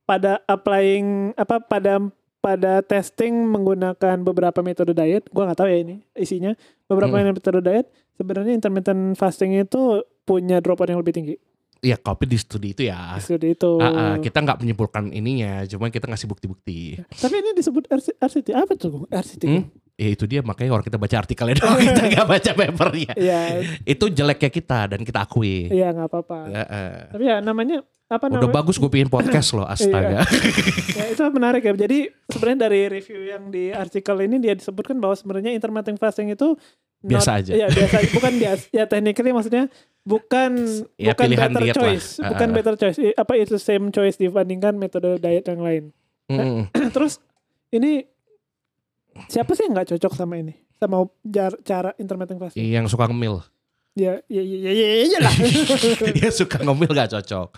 [0.04, 2.04] pada applying apa pada
[2.44, 6.52] pada testing menggunakan beberapa metode diet, gua nggak tahu ya ini isinya.
[6.84, 7.32] Beberapa Hmm.
[7.32, 7.88] metode diet
[8.20, 11.40] sebenarnya intermittent fasting itu punya drop out yang lebih tinggi.
[11.84, 13.20] Iya, kopi di studi itu ya.
[13.20, 13.76] Studi itu.
[13.76, 16.96] Ah, ah, kita nggak menyimpulkan ininya, cuma kita ngasih bukti-bukti.
[17.12, 19.04] Tapi ini disebut RC- RCT apa tuh?
[19.06, 19.44] RCT.
[19.44, 19.68] Hmm?
[19.94, 23.12] Ya itu dia makanya orang kita baca artikelnya doang, kita nggak baca papernya.
[23.14, 23.40] Iya,
[23.84, 25.68] Itu jeleknya kita dan kita akui.
[25.68, 26.38] iya nggak apa-apa.
[26.48, 26.94] Ya, eh.
[27.12, 28.56] Tapi ya namanya apa Udah namanya?
[28.58, 30.24] bagus gue bikin podcast loh, astaga.
[30.98, 31.76] ya, itu menarik ya.
[31.76, 36.56] Jadi sebenarnya dari review yang di artikel ini dia disebutkan bahwa sebenarnya intermittent fasting itu
[37.04, 37.52] not- Biasa aja.
[37.52, 38.64] Iya, biasa bukan biasa.
[38.72, 39.68] Ya technically maksudnya
[40.04, 40.52] bukan
[40.94, 41.76] Ya, bukan pilihan better diet lah.
[41.82, 42.54] choice, bukan Ah.
[42.54, 42.98] better choice.
[43.14, 45.84] Apa itu same choice dibandingkan metode diet yang lain.
[46.28, 46.68] Mm.
[46.94, 47.18] Terus
[47.70, 48.04] ini
[49.26, 50.54] siapa sih yang nggak cocok sama ini?
[50.74, 52.60] Sama jar- cara intermittent fasting?
[52.62, 53.40] Yang suka ngemil.
[53.94, 55.34] Ya, ya, ya, ya, ya, ya, ya lah.
[56.20, 57.48] Yang suka ngemil gak cocok.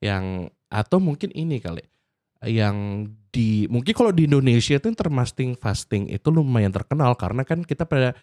[0.00, 1.84] Yang atau mungkin ini kali.
[2.40, 2.76] Yang
[3.28, 8.16] di mungkin kalau di Indonesia itu intermittent fasting itu lumayan terkenal karena kan kita pada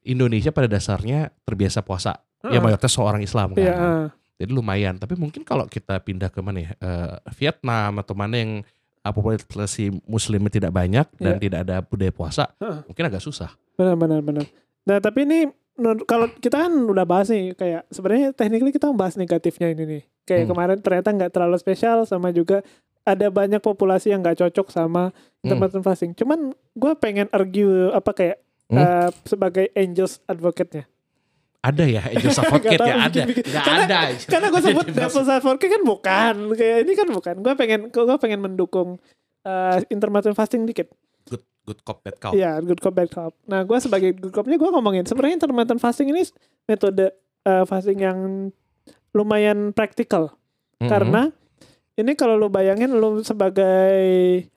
[0.00, 2.16] Indonesia pada dasarnya terbiasa puasa.
[2.44, 3.62] Ya mayoritas seorang Islam kan.
[3.62, 4.06] Iya, ah.
[4.34, 4.98] Jadi lumayan.
[4.98, 6.70] Tapi mungkin kalau kita pindah ke mana ya?
[6.74, 8.66] Eh, Vietnam atau mana yang
[9.02, 11.42] uh, populasi muslimnya tidak banyak dan Iya.
[11.42, 12.86] tidak ada budaya puasa, Heeh.
[12.86, 13.50] mungkin agak susah.
[13.74, 14.46] benar benar.
[14.86, 15.50] Nah tapi ini
[16.04, 20.02] kalau kita kan udah bahas nih kayak sebenarnya technically kita bahas negatifnya ini nih.
[20.22, 20.50] Kayak Hmm.
[20.54, 22.62] kemarin ternyata nggak terlalu spesial sama juga
[23.02, 25.42] ada banyak populasi yang nggak cocok sama Hmm.
[25.42, 26.12] intermittent fasting.
[26.14, 28.36] Cuman gue pengen argue apa kayak
[28.70, 28.78] Hmm.
[28.78, 30.86] eh, sebagai angels advocate-nya.
[31.62, 33.22] Ada ya Advocate Nggak ya ada.
[33.22, 34.00] Nggak Karena- ada.
[34.18, 37.34] Karena gue sebut devil's advocate kan bukan, kayak ini kan bukan.
[37.38, 38.98] Gue pengen gue pengen mendukung
[39.42, 40.90] eh, intermittent fasting dikit.
[41.24, 42.34] good good cop bad cop.
[42.34, 43.32] Iya, good cop bad cop.
[43.46, 46.26] Nah, gue sebagai good copnya gue ngomongin sebenarnya intermittent fasting ini
[46.64, 48.18] metode eh, fasting yang
[49.10, 50.34] lumayan praktikal
[50.78, 50.88] Mhm.
[50.88, 51.22] karena
[51.94, 54.02] ini kalau lu bayangin lu sebagai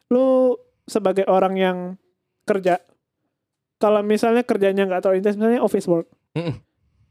[0.07, 1.77] lu sebagai orang yang
[2.43, 2.81] kerja
[3.75, 6.55] kalau misalnya kerjanya nggak terlalu intens misalnya office work Mm-mm.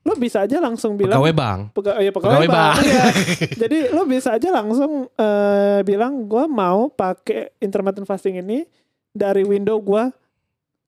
[0.04, 1.60] Lu bisa aja langsung bilang pegawai bank.
[1.72, 2.56] Pega- ya, pegawai, Pegawai bang.
[2.70, 2.84] bank.
[2.84, 3.04] Iya.
[3.64, 8.68] Jadi lo bisa aja langsung eh, bilang gue mau pakai intermittent fasting ini
[9.08, 10.04] dari window gue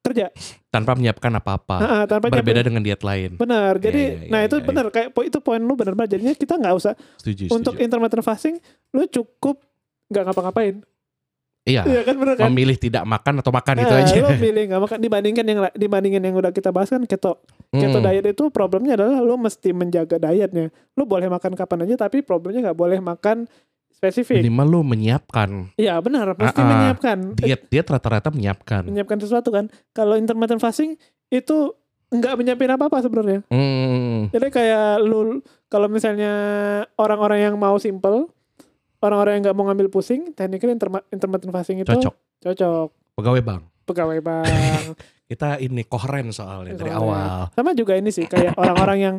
[0.02, 0.30] kerja.
[0.68, 1.76] tanpa menyiapkan apa-apa.
[1.78, 3.30] Nah, tanpa Berbeda nyampe- dengan diet lain.
[3.34, 3.74] Benar.
[3.76, 4.62] Jadi, Iya, iya, nah iya, itu iya.
[4.62, 4.86] benar.
[4.88, 6.10] Kayak itu poin lu benar banget.
[6.14, 7.82] Jadinya kita nggak usah Setuju, untuk setuju.
[7.82, 8.54] intermittent fasting,
[8.92, 9.64] lu cukup
[10.06, 10.84] nggak ngapa-ngapain.
[11.66, 11.82] Iya.
[11.82, 12.46] Iya kan benar kan?
[12.46, 14.14] Memilih tidak makan atau makan itu Nah, aja.
[14.22, 17.42] Lo pilih nggak makan dibandingkan yang dibandingkan yang udah kita bahas kan keto.
[17.74, 18.06] Keto Hmm.
[18.06, 20.70] diet itu problemnya adalah lo mesti menjaga dietnya.
[20.94, 23.50] Lo boleh makan kapan aja tapi problemnya nggak boleh makan
[23.90, 24.46] spesifik.
[24.46, 26.68] Minimal lu menyiapkan Iya benar, pasti ah.
[26.68, 28.86] menyiapkan diet diet rata-rata menyiapkan.
[28.86, 29.66] menyiapkan sesuatu kan.
[29.90, 30.94] Kalau intermittent fasting
[31.34, 31.74] itu
[32.06, 33.42] nggak menyiapin apa-apa sebenarnya.
[33.50, 34.30] Hmm.
[34.30, 36.30] Jadi kayak lu kalau misalnya
[36.94, 38.30] orang-orang yang mau simple,
[39.00, 42.14] orang-orang yang nggak mau ngambil pusing, tekniknya interma- intermittent fasting itu Cocok.
[42.40, 42.88] cocok.
[43.16, 43.62] Pegawai bank.
[43.84, 44.84] Pegawai bang.
[45.30, 47.50] Kita ini koheren soalnya dari awal.
[47.50, 49.16] Sama juga ini sih kayak orang-orang yang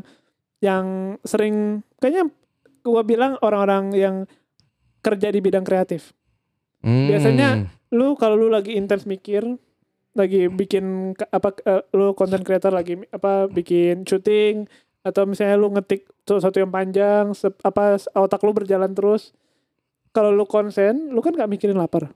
[0.57, 0.85] yang
[1.21, 2.31] sering kayaknya
[2.79, 4.15] gua bilang orang-orang yang
[5.01, 6.15] kerja di bidang kreatif.
[6.79, 7.11] Hmm.
[7.11, 9.43] Biasanya lu kalau lu lagi intens mikir
[10.13, 14.65] lagi bikin apa eh, lu content creator lagi apa bikin syuting
[15.03, 19.31] atau misalnya lu ngetik sesuatu yang panjang se- apa otak lu berjalan terus
[20.17, 22.09] kalau lu konsen lu kan nggak mikirin lapar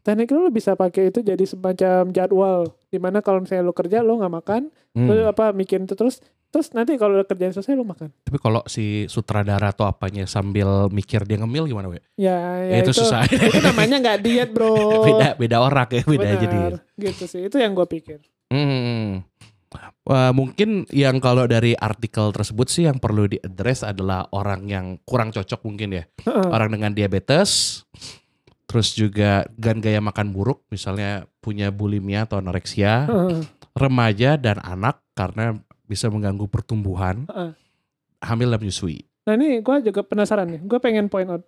[0.00, 4.14] teknik lu bisa pakai itu jadi semacam jadwal di mana kalau misalnya lu kerja lu
[4.16, 4.62] nggak makan
[4.94, 5.12] Hmm.
[5.12, 8.64] lu apa mikirin itu terus terus nanti kalau udah kerjaan selesai lu makan Tapi kalau
[8.64, 12.00] si sutradara atau apanya sambil mikir dia ngemil gimana, we?
[12.16, 13.28] ya, Ya, itu susah.
[13.28, 16.28] itu namanya nggak diet bro beda beda orang ya, beda.
[16.32, 19.20] Benar, gitu sih itu yang gue pikir Hmm.
[20.06, 25.34] Wah, mungkin yang kalau dari artikel tersebut sih yang perlu diadres adalah orang yang kurang
[25.34, 26.04] cocok mungkin ya.
[26.26, 27.82] Orang dengan diabetes,
[28.70, 33.06] terus juga dengan gaya makan buruk, misalnya punya bulimia atau anoreksia,
[33.74, 37.26] remaja dan anak karena bisa mengganggu pertumbuhan,
[38.22, 39.06] hamil dan menyusui.
[39.26, 41.42] Nah ini gue juga penasaran nih, gue pengen point out.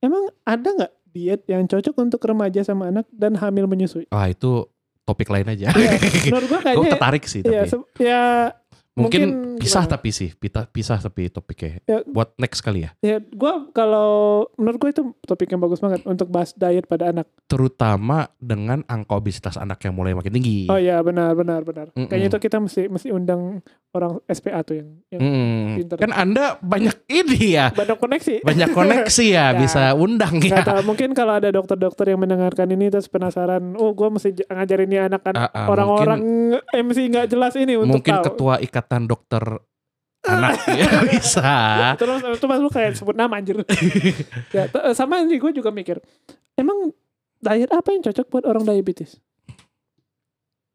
[0.00, 4.06] Emang ada nggak diet yang cocok untuk remaja sama anak dan hamil menyusui?
[4.12, 4.68] Wah itu
[5.08, 5.72] topik lain aja.
[5.72, 5.96] Iya,
[6.28, 7.66] Menurut gue Gue kayaknya tertarik sih ya, tapi.
[7.66, 8.24] se- ya
[8.98, 9.92] mungkin, mungkin pisah gimana?
[9.92, 11.78] tapi sih, pita- pisah tapi topiknya.
[11.84, 11.98] Ya.
[12.04, 12.90] Buat next kali ya.
[12.98, 14.10] ya gue kalau
[14.54, 17.26] menurut gue itu topik yang bagus banget untuk bahas diet pada anak.
[17.48, 20.66] Terutama dengan angka obesitas anak yang mulai makin tinggi.
[20.66, 21.90] Oh iya benar benar benar.
[21.90, 22.06] Mm-mm.
[22.06, 25.96] Kayaknya itu kita mesti mesti undang orang SPA tuh yang yang Hmm, pinter.
[25.98, 28.34] Kan Anda banyak ini ya, banyak koneksi.
[28.42, 29.56] banyak koneksi ya, Ya.
[29.56, 30.60] bisa undang ya.
[30.60, 34.98] tahu, mungkin kalau ada dokter-dokter yang mendengarkan ini terus penasaran, oh gue mesti ngajarin ini
[35.02, 36.20] anak kan Ah, ah, orang-orang
[36.70, 38.24] MC nggak jelas ini untuk Mungkin tahu.
[38.28, 38.54] ketua
[38.88, 39.44] ikatan dokter
[40.24, 41.52] anak ya bisa.
[42.00, 43.60] Terus itu pas lu kayak sebut nama anjir.
[44.56, 46.00] ya, t- sama ini gue juga mikir,
[46.56, 46.96] emang
[47.44, 49.20] diet apa yang cocok buat orang diabetes?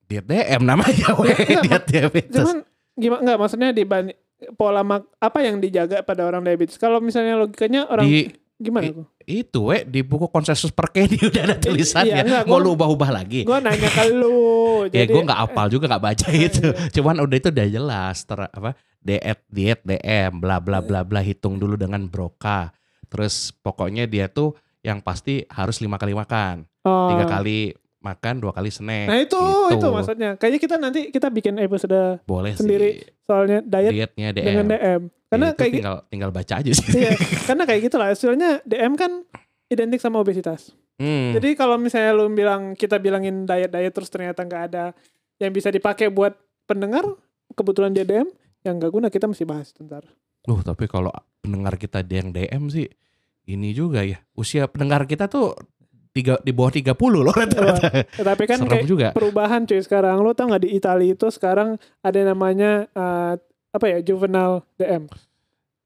[0.05, 1.33] Diet DM namanya, weh.
[1.57, 2.37] Enggak, diet diabetes.
[2.37, 2.61] Cuman
[2.93, 4.17] gimana nggak maksudnya dibanding
[4.53, 6.77] pola mak apa yang dijaga pada orang diabetes?
[6.77, 8.29] Kalau misalnya logikanya orang Di
[8.63, 8.87] gimana?
[8.87, 8.95] i-
[9.43, 12.09] itu weh di buku konsensus Perkedi udah ada tulisannya.
[12.09, 13.43] iya, enggak, Mau lu ubah-ubah lagi.
[13.43, 14.39] Gue nanya ke lu.
[14.95, 16.65] ya jadi gue nggak apal juga nggak baca itu.
[16.91, 21.55] Cuman udah itu udah jelas ter apa diet diet DM bla bla bla bla hitung
[21.55, 22.71] dulu dengan broka.
[23.05, 27.07] Terus pokoknya dia tuh yang pasti harus lima kali makan, Oh.
[27.07, 29.07] tiga kali makan, dua kali snack.
[29.07, 29.79] Nah itu gitu.
[29.79, 30.29] itu maksudnya.
[30.35, 33.07] Kayaknya kita nanti kita bikin episode boleh sendiri sih.
[33.21, 34.43] soalnya diet Dietnya DM.
[34.43, 35.01] dengan DM.
[35.33, 35.77] Karena Ya, kayak gitu.
[35.81, 36.87] tinggal tinggal baca aja sih.
[36.93, 37.11] Iya,
[37.49, 38.07] karena kayak gitu lah.
[38.13, 39.11] Soalnya DM kan
[39.67, 40.69] identik sama obesitas.
[40.95, 41.33] Hmm.
[41.33, 44.93] Jadi kalau misalnya lu bilang kita bilangin diet-diet terus ternyata nggak ada
[45.41, 47.01] yang bisa dipakai buat pendengar,
[47.51, 48.29] kebetulan dia DM,
[48.61, 50.05] yang nggak guna kita mesti bahas ntar.
[50.45, 52.85] Loh, tapi kalau pendengar kita ada yang DM sih
[53.45, 54.21] ini juga ya.
[54.33, 55.57] Usia pendengar kita tuh
[56.13, 57.89] tiga di bawah 30 loh rata-rata.
[58.13, 59.07] Ya, tapi kan Serem kayak juga.
[59.17, 60.21] perubahan cuy sekarang.
[60.21, 63.33] Lo tau nggak di Italia itu sekarang ada yang namanya eh,
[63.73, 65.09] apa ya juvenile DM.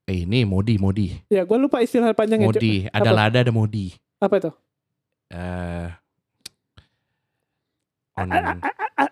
[0.08, 1.12] Eh, ini Modi, Modi.
[1.32, 2.48] Ya gue lupa istilah panjangnya.
[2.48, 3.18] Modi, ada apa?
[3.18, 3.96] lada ada Modi.
[4.20, 4.50] Apa itu?
[5.32, 5.88] Eh
[8.18, 8.28] on,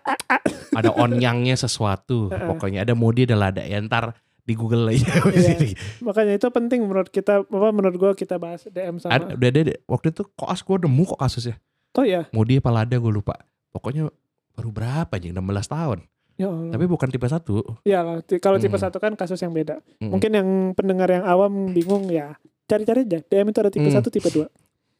[0.79, 2.27] ada onyangnya sesuatu.
[2.49, 3.63] Pokoknya ada Modi ada lada.
[3.63, 5.07] Ya ntar di Google aja.
[5.31, 5.75] Iya.
[6.07, 7.47] Makanya itu penting menurut kita.
[7.47, 9.15] Apa menurut gue kita bahas DM sama.
[9.15, 11.55] ada, udah ada waktu itu koas gue nemu kok kasusnya.
[11.95, 12.27] Oh ya.
[12.35, 13.39] Modi apa lada gue lupa.
[13.71, 14.11] Pokoknya
[14.57, 15.41] baru berapa aja 16
[15.73, 15.99] tahun.
[16.37, 16.69] Ya Allah.
[16.69, 17.65] Tapi bukan tipe satu.
[17.81, 18.05] Ya
[18.37, 18.85] Kalau tipe Hmm.
[18.85, 19.81] satu kan kasus yang beda.
[19.97, 20.13] Mm-mm.
[20.13, 22.37] Mungkin yang pendengar yang awam bingung ya.
[22.65, 23.19] Cari-cari aja.
[23.19, 23.97] DM itu ada tipe Hmm.
[23.97, 24.47] satu, tipe dua.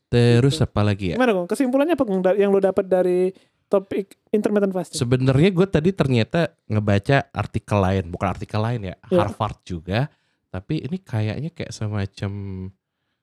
[0.08, 0.66] Terus Gitu.
[0.66, 1.16] apa lagi ya?
[1.16, 1.46] Gimana Gong?
[1.46, 3.30] Kesimpulannya apa yang lo dapat dari
[3.68, 4.98] topik intermittent fasting?
[4.98, 9.18] Sebenarnya gue tadi ternyata ngebaca artikel lain, bukan artikel lain ya, Ya.
[9.20, 10.08] Harvard juga.
[10.48, 12.32] Tapi ini kayaknya kayak semacam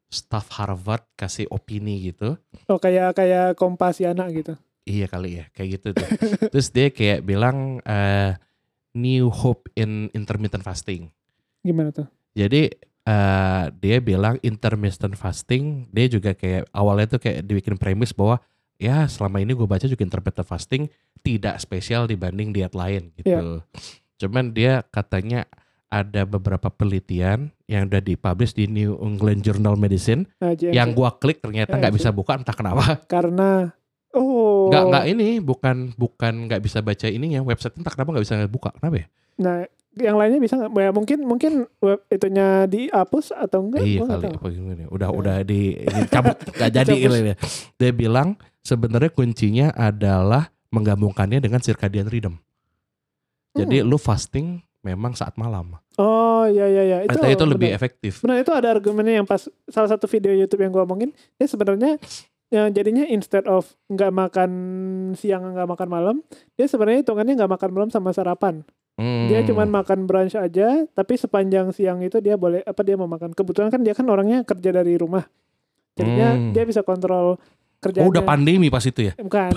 [0.06, 2.36] staff Harvard kasih opini gitu.
[2.68, 4.54] Oh kayak kayak Kompasiana gitu.
[4.84, 6.08] Iya kali ya, kayak gitu tuh.
[6.52, 8.36] Terus dia kayak bilang eh,
[8.92, 11.08] new hope in intermittent fasting.
[11.64, 12.04] Gimana tuh?
[12.36, 12.68] Jadi
[13.04, 18.44] eh, dia bilang intermittent fasting, dia juga kayak awalnya tuh kayak dibikin premis bahwa
[18.76, 20.82] ya selama ini gue baca juga intermittent fasting
[21.24, 23.64] tidak spesial dibanding diet lain gitu.
[24.20, 25.48] Cuman dia katanya
[25.88, 31.38] ada beberapa penelitian yang udah dipublish di New England Journal Medicine Nah, yang gua klik
[31.38, 31.98] ternyata nggak JMC.
[32.02, 32.98] bisa buka entah kenapa.
[33.06, 33.70] karena
[34.14, 34.70] oh.
[34.70, 38.70] Nggak nggak ini bukan bukan nggak bisa baca ininya website entah kenapa nggak bisa buka
[38.78, 39.06] kenapa ya?
[39.34, 40.70] nah yang lainnya bisa nggak?
[40.74, 45.18] Ya mungkin mungkin web itunya dihapus atau enggak iya kali apa gimana udah Ya.
[45.18, 45.60] udah di
[46.08, 47.36] cabut nggak jadi kali ya.
[47.78, 52.34] dia bilang sebenarnya kuncinya adalah menggabungkannya dengan circadian rhythm.
[53.54, 55.78] Jadi lu fasting memang saat malam.
[55.94, 56.98] Oh ya ya ya.
[57.06, 57.78] Itu itu, itu lebih benar.
[57.78, 58.12] efektif.
[58.18, 62.02] Benar itu ada argumennya yang pas salah satu video YouTube yang gua omongin dia sebenarnya
[62.54, 64.50] ya jadinya instead of nggak makan
[65.18, 66.16] siang nggak makan malam
[66.54, 68.62] dia sebenarnya hitungannya nggak makan malam sama sarapan
[68.94, 69.48] dia Hmm.
[69.50, 73.74] cuman makan brunch aja tapi sepanjang siang itu dia boleh apa dia mau makan kebetulan
[73.74, 75.26] kan dia kan orangnya kerja dari rumah
[75.98, 76.54] jadinya Hmm.
[76.54, 77.42] dia bisa kontrol
[77.84, 79.12] oh kerjanya udah pandemi pas itu ya?
[79.26, 79.52] Bukan.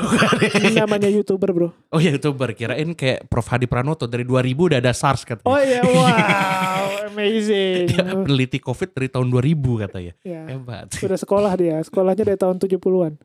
[0.60, 1.70] Ini namanya youtuber bro.
[1.96, 2.52] Oh ya youtuber.
[2.52, 3.48] Kirain kayak Prof.
[3.48, 4.04] Hadi Pranoto.
[4.06, 5.48] Dari 2000 udah ada SARS katanya.
[5.48, 5.80] Oh iya.
[5.88, 7.90] Wow amazing.
[7.90, 10.14] Dia peneliti COVID dari tahun 2000 katanya.
[10.22, 10.94] Ya hebat.
[10.94, 11.82] Sudah sekolah dia.
[11.82, 13.18] Sekolahnya dari tahun 70-an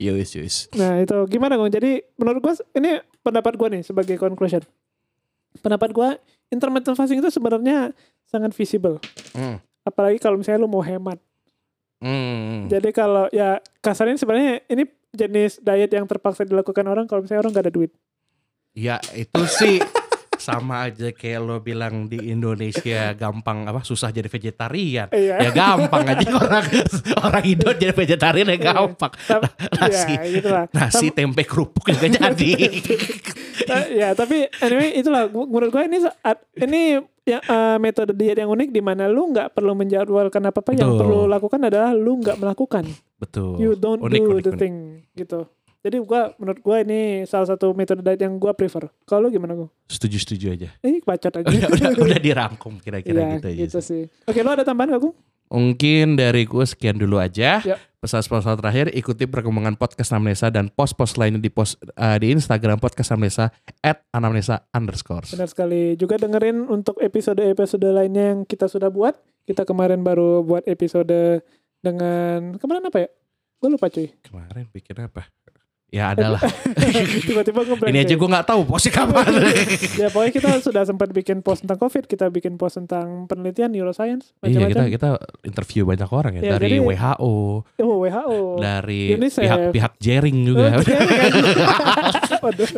[0.00, 1.72] yus yus Nah itu gimana Gong?
[1.72, 4.64] Jadi menurut gua ini pendapat gua nih sebagai conclusion.
[5.60, 6.16] Pendapat gua
[6.48, 7.92] intermittent fasting itu sebenarnya
[8.26, 8.98] sangat visible.
[9.36, 9.60] Hmm.
[9.84, 11.20] Apalagi kalau misalnya lu mau hemat.
[12.00, 12.66] Hmm.
[12.66, 17.52] Jadi kalau ya kasarnya sebenarnya ini jenis diet yang terpaksa dilakukan orang kalau misalnya orang
[17.52, 17.92] gak ada duit.
[18.72, 19.76] Ya itu sih
[20.40, 25.12] sama aja kayak lo bilang di Indonesia gampang apa susah jadi vegetarian.
[25.12, 25.36] Iya.
[25.44, 26.64] Ya gampang aja orang
[27.20, 29.12] orang Indo jadi vegetarian ya gampang.
[29.12, 30.64] Tapi- Nasi ya gitu lah.
[30.72, 32.52] nasi tempe kerupuk juga jadi.
[33.92, 36.96] Ya tapi anyway itulah menurut gua ini saat ini
[37.30, 40.90] ya eh, metode diet yang unik di mana lu nggak perlu menjadwalkan apa apa yang
[40.92, 42.84] perlu lakukan adalah lu nggak melakukan.
[43.16, 43.56] Betul.
[43.56, 44.58] you don't Unik, do unik, the unik.
[44.58, 44.74] thing
[45.12, 45.40] gitu
[45.80, 49.52] jadi gua menurut gua ini salah satu metode diet yang gua prefer kalau lu gimana
[49.54, 50.68] gua Setuju setuju aja.
[50.80, 53.56] ini bacot aja Udah udah, udah dirangkum kira-kira Iya, gitu aja.
[53.58, 54.02] gitu sih.
[54.08, 55.12] sih oke lu ada tambahan gak gua
[55.50, 57.58] Mungkin dari gue sekian dulu aja.
[57.60, 57.76] Ya.
[58.00, 63.12] Pesan-pesan terakhir ikuti perkembangan podcast Anamnesa dan post-post lainnya di post eh, di Instagram podcast
[63.12, 63.52] Anamnesa
[63.84, 65.28] at anamnesa underscore.
[65.28, 70.64] benar sekali juga dengerin untuk episode-episode lainnya yang kita sudah buat kita kemarin baru buat
[70.64, 71.44] episode
[71.84, 73.08] dengan kemarin apa ya
[73.60, 75.28] gue lupa cuy Kemarin bikin apa?
[75.90, 76.38] Ya adalah.
[77.26, 79.26] tiba-tiba Ini aja gue nggak tahu posnya kapan.
[79.92, 84.30] ya pokoknya kita sudah sempat bikin post tentang covid kita bikin post tentang penelitian neuroscience
[84.40, 85.08] iya kita kita
[85.42, 87.32] interview banyak orang ya, Ya, dari jadi- WHO,
[87.66, 89.42] oh WHO dari UNICEF.
[89.42, 90.66] pihak-pihak jaring Oh, juga.
[90.78, 91.32] kan?
[92.40, 92.70] Waduh.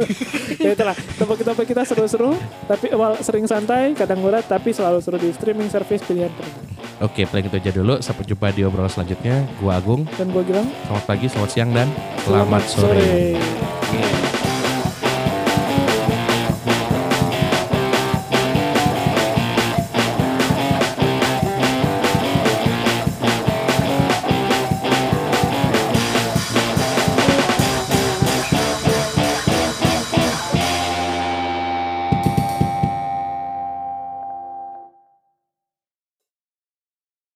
[0.57, 2.33] ya itulah topik-topik kita seru-seru
[2.65, 6.71] tapi well, sering santai kadang berat tapi selalu seru di streaming service pilihan pendengar
[7.01, 7.99] Oke, paling itu aja dulu.
[7.99, 9.43] Sampai jumpa di obrolan selanjutnya.
[9.59, 10.07] Gua Agung.
[10.13, 11.89] dan gue bilang Selamat pagi, selamat siang dan
[12.23, 12.95] selamat, sore.
[12.95, 13.02] sore.
[13.03, 14.12] Hey!